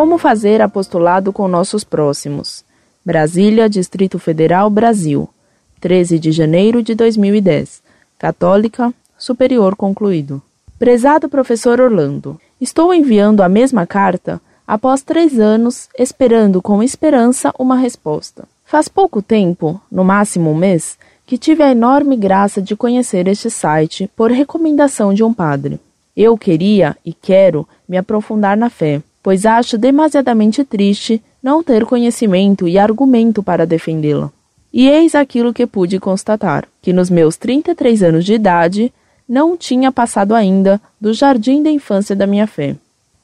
Como 0.00 0.16
fazer 0.16 0.62
apostolado 0.62 1.30
com 1.30 1.46
nossos 1.46 1.84
próximos? 1.84 2.64
Brasília, 3.04 3.68
Distrito 3.68 4.18
Federal, 4.18 4.70
Brasil. 4.70 5.28
13 5.78 6.18
de 6.18 6.32
janeiro 6.32 6.82
de 6.82 6.94
2010. 6.94 7.82
Católica, 8.18 8.94
superior 9.18 9.76
concluído. 9.76 10.40
Prezado 10.78 11.28
professor 11.28 11.82
Orlando, 11.82 12.40
estou 12.58 12.94
enviando 12.94 13.42
a 13.42 13.48
mesma 13.48 13.86
carta 13.86 14.40
após 14.66 15.02
três 15.02 15.38
anos, 15.38 15.90
esperando 15.98 16.62
com 16.62 16.82
esperança 16.82 17.52
uma 17.58 17.76
resposta. 17.76 18.48
Faz 18.64 18.88
pouco 18.88 19.20
tempo, 19.20 19.78
no 19.92 20.02
máximo 20.02 20.50
um 20.50 20.56
mês, 20.56 20.96
que 21.26 21.36
tive 21.36 21.62
a 21.62 21.72
enorme 21.72 22.16
graça 22.16 22.62
de 22.62 22.74
conhecer 22.74 23.28
este 23.28 23.50
site 23.50 24.10
por 24.16 24.30
recomendação 24.30 25.12
de 25.12 25.22
um 25.22 25.34
padre. 25.34 25.78
Eu 26.16 26.38
queria 26.38 26.96
e 27.04 27.12
quero 27.12 27.68
me 27.86 27.98
aprofundar 27.98 28.56
na 28.56 28.70
fé, 28.70 29.02
pois 29.22 29.44
acho 29.46 29.76
demasiadamente 29.76 30.64
triste 30.64 31.22
não 31.42 31.62
ter 31.62 31.84
conhecimento 31.84 32.68
e 32.68 32.78
argumento 32.78 33.42
para 33.42 33.66
defendê-la. 33.66 34.30
E 34.72 34.88
eis 34.88 35.14
aquilo 35.14 35.52
que 35.52 35.66
pude 35.66 35.98
constatar: 35.98 36.66
que 36.80 36.92
nos 36.92 37.10
meus 37.10 37.36
33 37.36 38.02
anos 38.02 38.24
de 38.24 38.34
idade 38.34 38.92
não 39.28 39.56
tinha 39.56 39.92
passado 39.92 40.34
ainda 40.34 40.80
do 41.00 41.12
jardim 41.12 41.62
da 41.62 41.70
infância 41.70 42.14
da 42.16 42.26
minha 42.26 42.46
fé. 42.46 42.76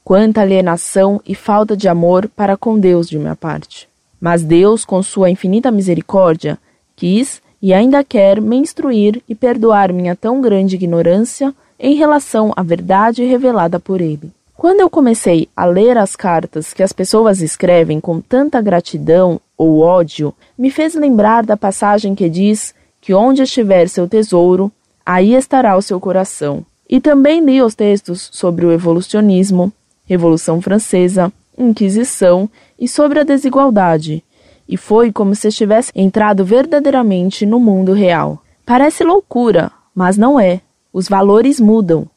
Quanta 0.04 0.40
alienação 0.40 1.20
e 1.26 1.34
falta 1.34 1.76
de 1.76 1.88
amor 1.88 2.28
para 2.28 2.56
com 2.56 2.78
Deus 2.78 3.08
de 3.08 3.18
minha 3.18 3.34
parte. 3.34 3.88
Mas 4.20 4.42
Deus, 4.42 4.84
com 4.84 5.02
sua 5.02 5.30
infinita 5.30 5.70
misericórdia, 5.70 6.58
quis 6.94 7.42
e 7.60 7.74
ainda 7.74 8.04
quer 8.04 8.40
me 8.40 8.56
instruir 8.56 9.20
e 9.28 9.34
perdoar 9.34 9.92
minha 9.92 10.14
tão 10.14 10.40
grande 10.40 10.76
ignorância 10.76 11.52
em 11.78 11.94
relação 11.94 12.52
à 12.56 12.62
verdade 12.62 13.24
revelada 13.24 13.80
por 13.80 14.00
Ele. 14.00 14.30
Quando 14.56 14.80
eu 14.80 14.88
comecei 14.88 15.48
a 15.54 15.66
ler 15.66 15.98
as 15.98 16.16
cartas 16.16 16.72
que 16.72 16.82
as 16.82 16.90
pessoas 16.90 17.42
escrevem 17.42 18.00
com 18.00 18.22
tanta 18.22 18.60
gratidão 18.62 19.38
ou 19.56 19.80
ódio, 19.80 20.34
me 20.56 20.70
fez 20.70 20.94
lembrar 20.94 21.44
da 21.44 21.58
passagem 21.58 22.14
que 22.14 22.28
diz 22.28 22.74
que 23.00 23.12
onde 23.12 23.42
estiver 23.42 23.86
seu 23.86 24.08
tesouro, 24.08 24.72
aí 25.04 25.34
estará 25.34 25.76
o 25.76 25.82
seu 25.82 26.00
coração. 26.00 26.64
E 26.88 27.00
também 27.00 27.44
li 27.44 27.60
os 27.60 27.74
textos 27.74 28.30
sobre 28.32 28.64
o 28.64 28.72
evolucionismo, 28.72 29.70
Revolução 30.06 30.62
Francesa, 30.62 31.30
Inquisição 31.58 32.48
e 32.78 32.88
sobre 32.88 33.20
a 33.20 33.24
desigualdade. 33.24 34.24
E 34.68 34.76
foi 34.76 35.12
como 35.12 35.34
se 35.34 35.48
estivesse 35.48 35.92
entrado 35.94 36.44
verdadeiramente 36.44 37.44
no 37.44 37.60
mundo 37.60 37.92
real. 37.92 38.42
Parece 38.64 39.04
loucura, 39.04 39.70
mas 39.94 40.16
não 40.16 40.40
é. 40.40 40.60
Os 40.92 41.08
valores 41.08 41.60
mudam. 41.60 42.08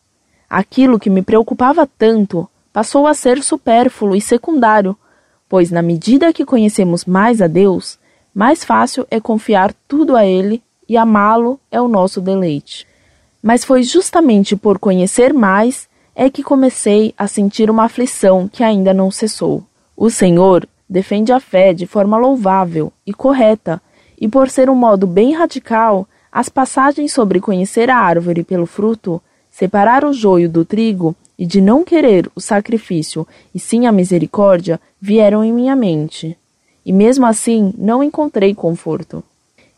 Aquilo 0.49 0.99
que 0.99 1.09
me 1.09 1.21
preocupava 1.21 1.85
tanto 1.85 2.49
passou 2.73 3.05
a 3.05 3.13
ser 3.13 3.43
supérfluo 3.43 4.15
e 4.15 4.21
secundário, 4.21 4.97
pois 5.47 5.69
na 5.69 5.81
medida 5.81 6.33
que 6.33 6.45
conhecemos 6.45 7.05
mais 7.05 7.41
a 7.41 7.47
Deus, 7.47 7.99
mais 8.33 8.63
fácil 8.63 9.05
é 9.11 9.19
confiar 9.19 9.73
tudo 9.87 10.15
a 10.15 10.25
Ele 10.25 10.63
e 10.87 10.97
amá-lo 10.97 11.59
é 11.69 11.79
o 11.79 11.87
nosso 11.87 12.19
deleite. 12.19 12.87
Mas 13.43 13.63
foi 13.63 13.83
justamente 13.83 14.55
por 14.55 14.79
conhecer 14.79 15.33
mais 15.33 15.87
é 16.15 16.29
que 16.29 16.43
comecei 16.43 17.13
a 17.17 17.27
sentir 17.27 17.69
uma 17.69 17.85
aflição 17.85 18.47
que 18.47 18.63
ainda 18.63 18.93
não 18.93 19.11
cessou. 19.11 19.63
O 19.95 20.09
Senhor 20.09 20.67
defende 20.89 21.31
a 21.31 21.39
fé 21.39 21.73
de 21.73 21.85
forma 21.85 22.17
louvável 22.17 22.91
e 23.05 23.13
correta, 23.13 23.81
e 24.19 24.27
por 24.27 24.49
ser 24.49 24.69
um 24.69 24.75
modo 24.75 25.05
bem 25.05 25.33
radical, 25.33 26.07
as 26.31 26.49
passagens 26.49 27.13
sobre 27.13 27.39
conhecer 27.39 27.89
a 27.89 27.97
árvore 27.97 28.43
pelo 28.43 28.65
fruto 28.65 29.21
separar 29.51 30.05
o 30.05 30.13
joio 30.13 30.49
do 30.49 30.63
trigo 30.63 31.15
e 31.37 31.45
de 31.45 31.61
não 31.61 31.83
querer 31.83 32.29
o 32.35 32.41
sacrifício 32.41 33.27
e 33.53 33.59
sim 33.59 33.85
a 33.85 33.91
misericórdia 33.91 34.79
vieram 35.01 35.43
em 35.43 35.53
minha 35.53 35.75
mente. 35.75 36.37
E 36.85 36.91
mesmo 36.91 37.25
assim 37.25 37.73
não 37.77 38.03
encontrei 38.03 38.53
conforto. 38.53 39.23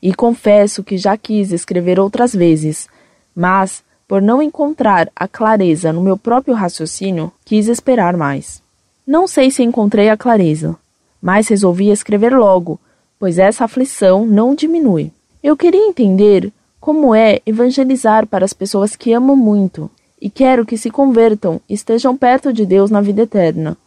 E 0.01 0.13
confesso 0.13 0.83
que 0.83 0.97
já 0.97 1.15
quis 1.15 1.51
escrever 1.51 1.99
outras 1.99 2.33
vezes, 2.33 2.89
mas, 3.35 3.83
por 4.07 4.21
não 4.21 4.41
encontrar 4.41 5.11
a 5.15 5.27
clareza 5.27 5.93
no 5.93 6.01
meu 6.01 6.17
próprio 6.17 6.55
raciocínio, 6.55 7.31
quis 7.45 7.67
esperar 7.67 8.17
mais. 8.17 8.61
Não 9.05 9.27
sei 9.27 9.51
se 9.51 9.61
encontrei 9.61 10.09
a 10.09 10.17
clareza, 10.17 10.75
mas 11.21 11.47
resolvi 11.47 11.89
escrever 11.89 12.33
logo, 12.33 12.79
pois 13.19 13.37
essa 13.37 13.65
aflição 13.65 14.25
não 14.25 14.55
diminui. 14.55 15.11
Eu 15.43 15.55
queria 15.55 15.87
entender 15.87 16.51
como 16.81 17.13
é 17.13 17.39
evangelizar 17.45 18.25
para 18.25 18.43
as 18.43 18.53
pessoas 18.53 18.95
que 18.95 19.13
amo 19.13 19.35
muito 19.35 19.89
e 20.19 20.31
quero 20.31 20.65
que 20.65 20.75
se 20.75 20.89
convertam 20.89 21.61
e 21.69 21.75
estejam 21.75 22.17
perto 22.17 22.51
de 22.51 22.65
Deus 22.65 22.89
na 22.89 22.99
vida 23.01 23.21
eterna? 23.21 23.77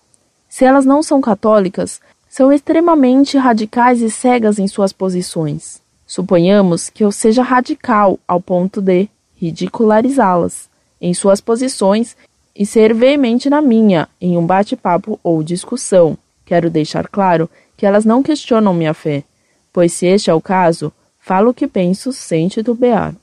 Se 0.49 0.65
elas 0.65 0.87
não 0.87 1.03
são 1.03 1.21
católicas, 1.21 2.01
são 2.29 2.53
extremamente 2.53 3.37
radicais 3.37 4.01
e 4.01 4.09
cegas 4.09 4.61
em 4.61 4.69
suas 4.69 4.93
posições. 4.93 5.83
Suponhamos 6.07 6.89
que 6.89 7.03
eu 7.03 7.11
seja 7.11 7.43
radical 7.43 8.17
ao 8.29 8.41
ponto 8.41 8.81
de 8.81 9.09
ridicularizá-las 9.37 10.69
em 11.01 11.13
suas 11.13 11.41
posições 11.41 12.17
e 12.55 12.65
ser 12.65 12.95
veemente 12.95 13.51
na 13.51 13.61
minha, 13.61 14.09
em 14.21 14.39
um 14.39 14.47
bate-papo 14.47 15.19
ou 15.21 15.43
discussão. 15.43 16.17
Quero 16.47 16.71
deixar 16.71 17.09
claro 17.09 17.51
que 17.77 17.85
elas 17.85 18.05
não 18.05 18.23
questionam 18.23 18.73
minha 18.73 18.95
fé, 18.95 19.25
pois 19.73 19.93
se 19.93 20.07
este 20.07 20.31
é 20.31 20.35
o 20.35 20.41
caso, 20.41 20.93
Falo 21.27 21.53
o 21.53 21.55
que 21.55 21.67
penso 21.67 22.13
sem 22.13 22.49
titubear. 22.49 23.15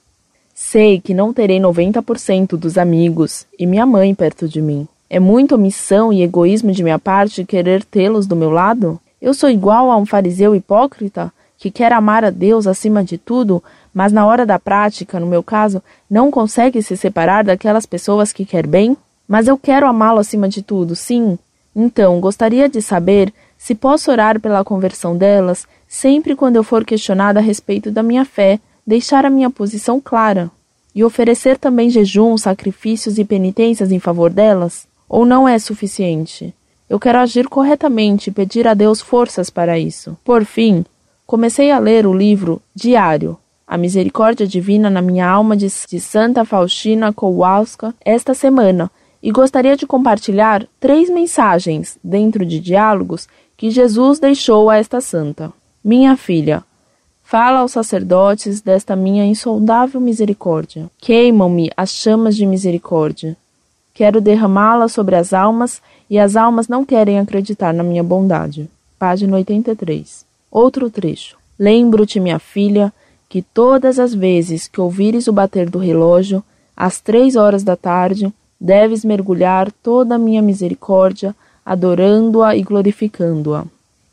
Sei 0.56 1.00
que 1.00 1.14
não 1.14 1.32
terei 1.32 1.60
90% 1.60 2.58
dos 2.58 2.76
amigos 2.76 3.46
e 3.60 3.68
minha 3.68 3.86
mãe 3.86 4.16
perto 4.16 4.50
de 4.50 4.60
mim. 4.60 4.88
É 5.08 5.20
muita 5.20 5.54
omissão 5.54 6.12
e 6.12 6.24
egoísmo 6.24 6.72
de 6.72 6.82
minha 6.82 6.98
parte 6.98 7.46
querer 7.46 7.86
tê-los 7.86 8.26
do 8.26 8.36
meu 8.36 8.50
lado? 8.50 9.00
Eu 9.22 9.36
sou 9.36 9.52
igual 9.52 9.92
a 9.92 9.98
um 9.98 10.06
fariseu 10.08 10.56
hipócrita 10.56 11.32
que 11.60 11.70
quer 11.70 11.94
amar 11.94 12.26
a 12.26 12.32
Deus 12.32 12.66
acima 12.66 13.04
de 13.04 13.20
tudo, 13.20 13.64
mas 13.94 14.12
na 14.12 14.26
hora 14.26 14.48
da 14.48 14.58
prática, 14.58 15.20
no 15.20 15.28
meu 15.28 15.44
caso, 15.44 15.80
não 16.10 16.32
consegue 16.32 16.82
se 16.82 16.98
separar 16.98 17.44
daquelas 17.44 17.86
pessoas 17.86 18.34
que 18.34 18.46
quer 18.46 18.66
bem? 18.66 18.98
Mas 19.28 19.48
eu 19.48 19.60
quero 19.60 19.86
amá-lo 19.86 20.18
acima 20.18 20.50
de 20.50 20.64
tudo, 20.64 20.96
sim. 20.96 21.38
Então, 21.76 22.20
gostaria 22.20 22.68
de 22.68 22.82
saber 22.82 23.32
se 23.60 23.76
posso 23.76 24.10
orar 24.10 24.40
pela 24.40 24.64
conversão 24.64 25.16
delas, 25.16 25.68
sempre 25.94 26.38
quando 26.38 26.56
eu 26.56 26.64
for 26.64 26.86
questionada 26.86 27.42
a 27.42 27.44
respeito 27.44 27.92
da 27.92 28.02
minha 28.02 28.24
fé, 28.24 28.62
deixar 28.88 29.26
a 29.26 29.30
minha 29.30 29.50
posição 29.50 30.00
clara 30.00 30.50
e 30.96 31.04
oferecer 31.04 31.58
também 31.58 31.90
jejum, 31.90 32.38
sacrifícios 32.38 33.20
e 33.20 33.26
penitências 33.26 33.92
em 33.92 34.00
favor 34.00 34.30
delas? 34.30 34.88
Ou 35.10 35.26
não 35.26 35.46
é 35.46 35.60
suficiente? 35.60 36.56
Eu 36.90 36.98
quero 36.98 37.20
agir 37.20 37.50
corretamente 37.50 38.30
e 38.30 38.34
pedir 38.34 38.70
a 38.70 38.74
Deus 38.74 39.02
forças 39.02 39.50
para 39.50 39.78
isso. 39.78 40.18
Por 40.24 40.46
fim, 40.46 40.86
comecei 41.28 41.72
a 41.72 41.78
ler 41.78 42.08
o 42.08 42.14
livro 42.14 42.62
Diário, 42.74 43.38
A 43.68 43.78
Misericórdia 43.78 44.48
Divina 44.48 44.90
na 44.90 45.02
Minha 45.02 45.28
Alma 45.28 45.58
de, 45.58 45.70
Santa 45.70 46.46
Faustina 46.46 47.12
Kowalska 47.12 47.94
esta 48.00 48.34
semana 48.34 48.90
e 49.22 49.30
gostaria 49.30 49.76
de 49.76 49.86
compartilhar 49.86 50.66
três 50.80 51.10
mensagens 51.10 52.00
dentro 52.02 52.46
de 52.46 52.62
diálogos 52.62 53.28
que 53.58 53.70
Jesus 53.70 54.20
deixou 54.20 54.70
a 54.70 54.78
esta 54.78 55.02
santa. 55.02 55.52
Minha 55.84 56.16
filha, 56.16 56.64
fala 57.24 57.62
aos 57.62 57.72
sacerdotes 57.72 58.62
desta 58.62 58.96
minha 58.96 59.26
insondável 59.26 60.00
misericórdia. 60.00 60.92
Queimam-me 61.00 61.72
as 61.76 61.90
chamas 61.90 62.36
de 62.36 62.46
misericórdia. 62.46 63.36
Quero 63.92 64.22
derramá-la 64.22 64.88
sobre 64.88 65.16
as 65.16 65.34
almas 65.34 65.82
e 66.08 66.20
as 66.20 66.36
almas 66.36 66.68
não 66.68 66.86
querem 66.86 67.18
acreditar 67.18 67.74
na 67.74 67.82
minha 67.82 68.04
bondade. 68.04 68.70
Página 69.00 69.36
83. 69.38 70.24
Outro 70.52 70.88
trecho. 70.88 71.36
Lembro-te, 71.58 72.20
minha 72.20 72.38
filha, 72.38 72.94
que 73.28 73.42
todas 73.42 73.98
as 73.98 74.14
vezes 74.14 74.68
que 74.68 74.80
ouvires 74.80 75.28
o 75.28 75.34
bater 75.34 75.68
do 75.68 75.80
relógio, 75.80 76.44
às 76.78 77.02
três 77.02 77.36
horas 77.36 77.64
da 77.64 77.76
tarde, 77.76 78.32
deves 78.60 79.04
mergulhar 79.04 79.72
toda 79.72 80.14
a 80.14 80.20
minha 80.20 80.44
misericórdia 80.44 81.36
adorando-a 81.66 82.56
e 82.56 82.62
glorificando-a. 82.62 83.66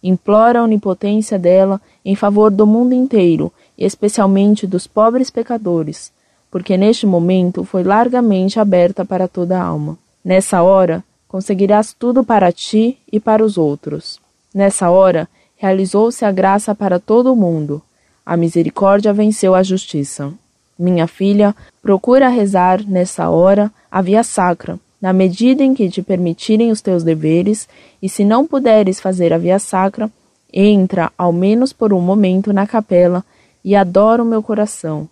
Implora 0.02 0.60
a 0.60 0.62
onipotência 0.62 1.38
dela 1.38 1.80
em 2.04 2.14
favor 2.14 2.50
do 2.50 2.66
mundo 2.66 2.94
inteiro, 2.94 3.52
e 3.76 3.84
especialmente 3.84 4.66
dos 4.66 4.86
pobres 4.86 5.30
pecadores, 5.30 6.12
porque 6.50 6.76
neste 6.76 7.06
momento 7.06 7.64
foi 7.64 7.82
largamente 7.82 8.58
aberta 8.58 9.04
para 9.04 9.28
toda 9.28 9.58
a 9.58 9.62
alma. 9.62 9.98
Nessa 10.24 10.62
hora, 10.62 11.04
conseguirás 11.28 11.92
tudo 11.92 12.24
para 12.24 12.50
ti 12.50 12.98
e 13.10 13.20
para 13.20 13.44
os 13.44 13.58
outros. 13.58 14.20
Nessa 14.54 14.90
hora, 14.90 15.28
realizou-se 15.56 16.24
a 16.24 16.32
graça 16.32 16.74
para 16.74 16.98
todo 16.98 17.32
o 17.32 17.36
mundo. 17.36 17.82
A 18.24 18.36
misericórdia 18.36 19.12
venceu 19.12 19.54
a 19.54 19.62
justiça. 19.62 20.32
Minha 20.78 21.06
filha, 21.06 21.54
procura 21.82 22.28
rezar 22.28 22.82
nessa 22.86 23.28
hora 23.28 23.70
a 23.90 24.00
via 24.00 24.22
sacra, 24.22 24.78
na 25.00 25.12
medida 25.12 25.62
em 25.62 25.74
que 25.74 25.88
te 25.88 26.02
permitirem 26.02 26.70
os 26.70 26.80
teus 26.80 27.02
deveres, 27.02 27.68
e 28.02 28.08
se 28.08 28.24
não 28.24 28.46
puderes 28.46 29.00
fazer 29.00 29.32
a 29.32 29.38
via 29.38 29.58
sacra, 29.58 30.10
entra, 30.52 31.12
ao 31.16 31.32
menos 31.32 31.72
por 31.72 31.92
um 31.92 32.00
momento, 32.00 32.52
na 32.52 32.66
capela 32.66 33.24
e 33.64 33.76
adora 33.76 34.22
o 34.22 34.26
meu 34.26 34.42
coração, 34.42 35.08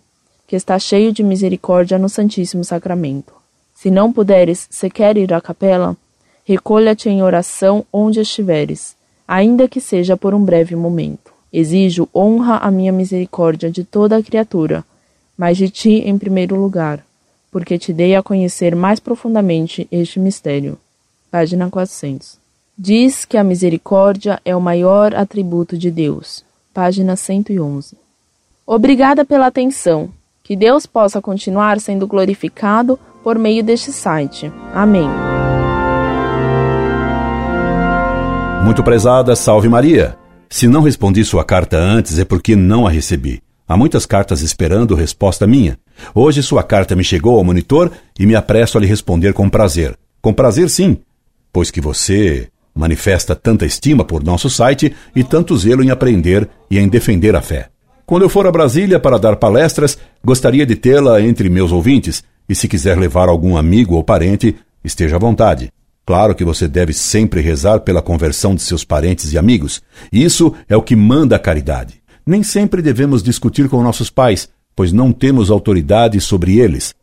que 0.47 0.55
está 0.55 0.77
cheio 0.79 1.11
de 1.11 1.23
misericórdia 1.23 1.97
no 1.97 2.09
Santíssimo 2.09 2.63
Sacramento. 2.63 3.33
Se 3.73 3.91
não 3.91 4.11
puderes 4.11 4.67
sequer 4.69 5.17
ir 5.17 5.33
à 5.33 5.39
capela, 5.39 5.95
Recolha-te 6.47 7.09
em 7.09 7.21
oração 7.21 7.85
onde 7.91 8.21
estiveres, 8.21 8.95
ainda 9.27 9.67
que 9.67 9.81
seja 9.81 10.15
por 10.15 10.33
um 10.33 10.41
breve 10.41 10.77
momento. 10.77 11.33
Exijo 11.51 12.07
honra 12.15 12.55
à 12.59 12.71
minha 12.71 12.93
misericórdia 12.93 13.69
de 13.69 13.83
toda 13.83 14.15
a 14.15 14.23
criatura, 14.23 14.81
mas 15.37 15.57
de 15.57 15.69
ti 15.69 15.95
em 16.05 16.17
primeiro 16.17 16.55
lugar, 16.55 17.03
porque 17.57 17.79
te 17.79 17.91
dei 17.91 18.15
a 18.15 18.21
conhecer 18.21 18.75
mais 18.75 18.99
profundamente 18.99 19.87
este 19.91 20.19
mistério. 20.19 20.77
Página 21.31 21.67
400. 21.71 22.37
Diz 22.77 23.25
que 23.25 23.35
a 23.35 23.43
misericórdia 23.43 24.39
é 24.45 24.55
o 24.55 24.61
maior 24.61 25.15
atributo 25.15 25.75
de 25.75 25.89
Deus. 25.89 26.45
Página 26.71 27.15
111. 27.15 27.97
Obrigada 28.63 29.25
pela 29.25 29.47
atenção. 29.47 30.11
Que 30.43 30.55
Deus 30.55 30.85
possa 30.85 31.19
continuar 31.19 31.79
sendo 31.79 32.05
glorificado 32.05 32.99
por 33.23 33.39
meio 33.39 33.63
deste 33.63 33.91
site. 33.91 34.51
Amém. 34.71 35.09
Muito 38.63 38.83
prezada, 38.83 39.35
salve 39.35 39.67
Maria. 39.67 40.15
Se 40.47 40.67
não 40.67 40.83
respondi 40.83 41.25
sua 41.25 41.43
carta 41.43 41.75
antes 41.75 42.19
é 42.19 42.23
porque 42.23 42.55
não 42.55 42.85
a 42.85 42.91
recebi. 42.91 43.41
Há 43.67 43.75
muitas 43.75 44.05
cartas 44.05 44.41
esperando 44.41 44.95
resposta 44.95 45.45
minha. 45.45 45.77
Hoje 46.15 46.41
sua 46.41 46.63
carta 46.63 46.95
me 46.95 47.03
chegou 47.03 47.37
ao 47.37 47.43
monitor 47.43 47.91
e 48.17 48.25
me 48.25 48.33
apresso 48.33 48.77
a 48.77 48.81
lhe 48.81 48.87
responder 48.87 49.33
com 49.33 49.49
prazer. 49.49 49.97
Com 50.21 50.33
prazer, 50.33 50.69
sim, 50.69 50.97
pois 51.51 51.69
que 51.69 51.81
você 51.81 52.47
manifesta 52.73 53.35
tanta 53.35 53.65
estima 53.65 54.05
por 54.05 54.23
nosso 54.23 54.49
site 54.49 54.95
e 55.13 55.21
tanto 55.21 55.57
zelo 55.57 55.83
em 55.83 55.89
aprender 55.89 56.47
e 56.71 56.79
em 56.79 56.87
defender 56.87 57.35
a 57.35 57.41
fé. 57.41 57.67
Quando 58.05 58.23
eu 58.23 58.29
for 58.29 58.47
a 58.47 58.51
Brasília 58.51 59.01
para 59.01 59.19
dar 59.19 59.35
palestras, 59.35 59.97
gostaria 60.23 60.65
de 60.65 60.77
tê-la 60.77 61.21
entre 61.21 61.49
meus 61.49 61.73
ouvintes, 61.73 62.23
e 62.47 62.55
se 62.55 62.69
quiser 62.69 62.97
levar 62.97 63.27
algum 63.27 63.57
amigo 63.57 63.95
ou 63.95 64.03
parente, 64.03 64.55
esteja 64.81 65.17
à 65.17 65.19
vontade. 65.19 65.73
Claro 66.05 66.33
que 66.33 66.45
você 66.45 66.69
deve 66.69 66.93
sempre 66.93 67.41
rezar 67.41 67.81
pela 67.81 68.01
conversão 68.01 68.55
de 68.55 68.61
seus 68.61 68.85
parentes 68.85 69.33
e 69.33 69.37
amigos. 69.37 69.81
Isso 70.09 70.53
é 70.69 70.77
o 70.77 70.81
que 70.81 70.95
manda 70.95 71.35
a 71.35 71.39
caridade. 71.39 72.01
Nem 72.27 72.43
sempre 72.43 72.81
devemos 72.81 73.23
discutir 73.23 73.69
com 73.69 73.81
nossos 73.81 74.09
pais, 74.09 74.49
pois 74.75 74.91
não 74.91 75.13
temos 75.13 75.49
autoridade 75.49 76.19
sobre 76.19 76.59
eles, 76.59 76.93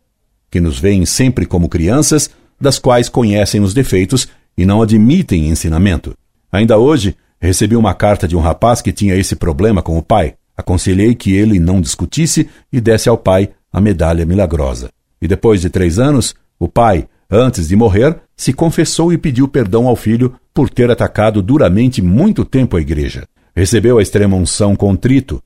que 0.51 0.61
nos 0.61 0.79
veem 0.79 1.07
sempre 1.07 1.47
como 1.47 1.67
crianças, 1.67 2.29
das 2.61 2.79
quais 2.79 3.09
conhecem 3.09 3.63
os 3.63 3.73
defeitos 3.73 4.29
e 4.57 4.67
não 4.67 4.83
admitem 4.83 5.49
ensinamento. 5.49 6.15
Ainda 6.53 6.77
hoje, 6.77 7.17
recebi 7.41 7.75
uma 7.75 7.95
carta 7.95 8.29
de 8.29 8.37
um 8.37 8.41
rapaz 8.41 8.83
que 8.83 8.93
tinha 8.93 9.17
esse 9.17 9.35
problema 9.35 9.83
com 9.83 9.97
o 9.97 10.03
pai. 10.03 10.35
Aconselhei 10.55 11.15
que 11.15 11.33
ele 11.33 11.59
não 11.59 11.81
discutisse 11.81 12.47
e 12.71 12.79
desse 12.79 13.09
ao 13.09 13.17
pai 13.17 13.49
a 13.73 13.81
medalha 13.81 14.27
milagrosa. 14.27 14.91
E 15.23 15.27
depois 15.27 15.63
de 15.63 15.71
três 15.71 15.99
anos, 15.99 16.35
o 16.61 16.69
pai, 16.69 17.09
antes 17.31 17.69
de 17.69 17.75
morrer, 17.75 18.21
se 18.37 18.53
confessou 18.53 19.11
e 19.11 19.17
pediu 19.17 19.49
perdão 19.49 19.89
ao 19.89 19.97
filho 19.97 20.35
por 20.53 20.69
ter 20.69 20.91
atacado 20.91 21.41
duramente 21.41 22.03
muito 22.03 22.45
tempo 22.45 22.77
a 22.77 22.81
igreja. 22.81 23.25
Recebeu 23.57 23.99
a 23.99 24.03
extrema 24.03 24.37
unção 24.37 24.75
contrito, 24.75 25.43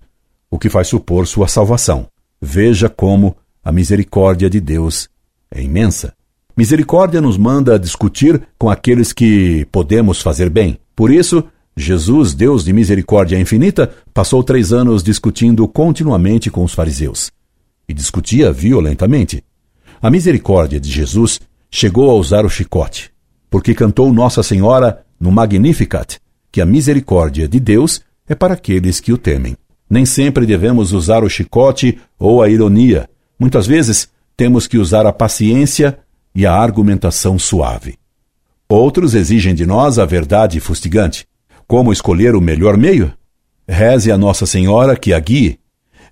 o 0.51 0.59
que 0.59 0.71
faz 0.71 0.89
supor 0.89 1.27
sua 1.27 1.47
salvação. 1.47 2.07
Veja 2.41 2.89
como 2.89 3.37
a 3.63 3.71
misericórdia 3.71 4.49
de 4.49 4.61
Deus 4.61 5.09
é 5.51 5.63
imensa. 5.63 6.15
Misericórdia 6.57 7.21
nos 7.21 7.37
manda 7.37 7.79
discutir 7.79 8.43
com 8.59 8.71
aqueles 8.71 9.13
que 9.13 9.67
podemos 9.71 10.23
fazer 10.23 10.49
bem. 10.49 10.79
Por 10.97 11.11
isso, 11.11 11.45
Jesus, 11.77 12.35
Deus 12.35 12.65
de 12.65 12.73
misericórdia 12.73 13.39
infinita, 13.39 13.95
passou 14.13 14.43
três 14.43 14.73
anos 14.73 15.03
discutindo 15.03 15.69
continuamente 15.69 16.51
com 16.51 16.65
os 16.65 16.73
fariseus. 16.73 17.31
E 17.87 17.93
discutia 17.93 18.51
violentamente. 18.51 19.45
A 20.01 20.11
misericórdia 20.11 20.81
de 20.81 20.91
Jesus 20.91 21.41
chegou 21.71 22.11
a 22.11 22.15
usar 22.15 22.47
o 22.47 22.49
chicote, 22.49 23.13
porque 23.51 23.75
cantou 23.75 24.13
Nossa 24.13 24.43
Senhora 24.43 25.05
no 25.21 25.31
Magnificat, 25.31 26.19
que 26.59 26.63
a 26.63 26.67
misericórdia 26.67 27.47
de 27.47 27.61
Deus 27.61 28.01
é 28.29 28.35
para 28.35 28.55
aqueles 28.55 28.99
que 28.99 29.13
o 29.13 29.17
temem. 29.17 29.57
Nem 29.89 30.05
sempre 30.05 30.45
devemos 30.45 30.93
usar 30.93 31.23
o 31.23 31.29
chicote 31.29 31.97
ou 32.19 32.43
a 32.43 32.49
ironia. 32.49 33.09
Muitas 33.39 33.65
vezes 33.65 34.09
temos 34.37 34.67
que 34.67 34.77
usar 34.77 35.07
a 35.07 35.13
paciência 35.13 36.01
e 36.35 36.45
a 36.45 36.53
argumentação 36.53 37.39
suave. 37.39 37.95
Outros 38.69 39.15
exigem 39.15 39.55
de 39.55 39.65
nós 39.65 40.01
a 40.01 40.05
verdade 40.05 40.59
fustigante. 40.59 41.29
Como 41.65 41.93
escolher 41.93 42.35
o 42.35 42.41
melhor 42.41 42.77
meio? 42.77 43.13
Reze 43.69 44.11
a 44.11 44.19
Nossa 44.19 44.45
Senhora 44.45 44.97
que 44.97 45.13
a 45.13 45.21
guie. 45.21 45.61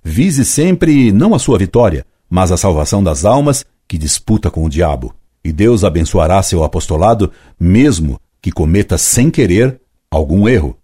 Vise 0.01 0.45
sempre 0.45 1.11
não 1.11 1.35
a 1.35 1.39
sua 1.39 1.57
vitória, 1.57 2.05
mas 2.29 2.53
a 2.53 2.57
salvação 2.57 3.03
das 3.03 3.25
almas 3.25 3.65
que 3.85 3.97
disputa 3.97 4.49
com 4.49 4.63
o 4.63 4.69
diabo 4.69 5.13
e 5.43 5.51
Deus 5.51 5.83
abençoará 5.83 6.41
seu 6.41 6.63
apostolado, 6.63 7.33
mesmo 7.59 8.17
que 8.41 8.49
cometa 8.49 8.97
sem 8.97 9.29
querer 9.29 9.81
algum 10.11 10.47
erro. 10.47 10.77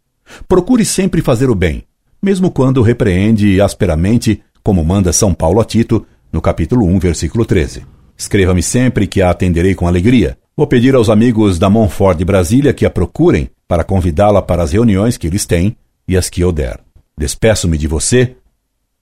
Procure 0.47 0.85
sempre 0.85 1.21
fazer 1.21 1.49
o 1.49 1.55
bem, 1.55 1.83
mesmo 2.21 2.51
quando 2.51 2.81
repreende 2.81 3.59
asperamente, 3.61 4.41
como 4.63 4.83
manda 4.83 5.13
São 5.13 5.33
Paulo 5.33 5.59
a 5.59 5.65
Tito, 5.65 6.05
no 6.31 6.41
capítulo 6.41 6.85
1, 6.85 6.99
versículo 6.99 7.45
13. 7.45 7.85
Escreva-me 8.17 8.63
sempre 8.63 9.07
que 9.07 9.21
a 9.21 9.29
atenderei 9.29 9.75
com 9.75 9.87
alegria. 9.87 10.37
Vou 10.55 10.67
pedir 10.67 10.95
aos 10.95 11.09
amigos 11.09 11.57
da 11.57 11.69
Montfort 11.69 12.17
de 12.17 12.25
Brasília 12.25 12.73
que 12.73 12.85
a 12.85 12.89
procurem 12.89 13.49
para 13.67 13.83
convidá-la 13.83 14.41
para 14.41 14.63
as 14.63 14.71
reuniões 14.71 15.17
que 15.17 15.27
eles 15.27 15.45
têm 15.45 15.75
e 16.07 16.15
as 16.15 16.29
que 16.29 16.41
eu 16.41 16.51
der. 16.51 16.79
Despeço-me 17.17 17.77
de 17.77 17.87
você 17.87 18.35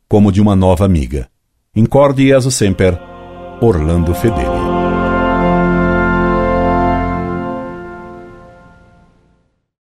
como 0.08 0.32
de 0.32 0.42
uma 0.42 0.56
nova 0.56 0.86
amiga. 0.86 1.30
Incorde 1.76 2.28
Jesus 2.28 2.56
Semper, 2.56 3.00
Orlando 3.62 4.14
Fedeli. 4.14 4.81